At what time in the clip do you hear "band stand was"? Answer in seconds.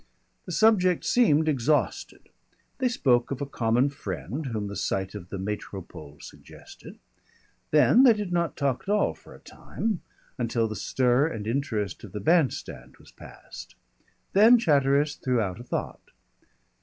12.19-13.11